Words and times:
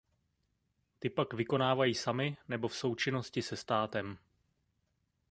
Ty 0.99 1.09
pak 1.09 1.33
vykonávají 1.33 1.95
samy 1.95 2.37
nebo 2.47 2.67
v 2.67 2.75
součinnosti 2.75 3.41
se 3.41 3.55
státem. 3.57 4.17